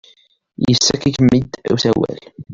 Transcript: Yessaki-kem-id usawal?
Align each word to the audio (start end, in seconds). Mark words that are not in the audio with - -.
Yessaki-kem-id 0.67 1.49
usawal? 1.73 2.19